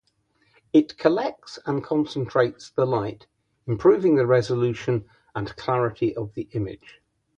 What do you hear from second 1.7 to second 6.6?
concentrates the light, improving the resolution and clarity of the